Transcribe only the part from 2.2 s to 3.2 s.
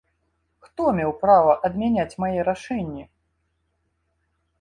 мае рашэнні?